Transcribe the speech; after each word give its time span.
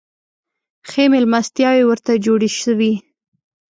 ښې 0.89 1.03
مېلمستیاوي 1.11 1.83
ورته 1.87 2.11
جوړي 2.25 2.49
سوې. 2.63 2.93